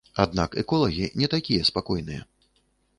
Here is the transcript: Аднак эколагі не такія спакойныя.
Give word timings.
Аднак 0.23 0.57
эколагі 0.61 1.11
не 1.23 1.31
такія 1.37 1.71
спакойныя. 1.73 2.21